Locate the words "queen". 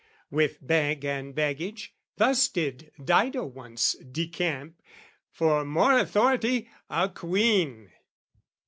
7.07-7.91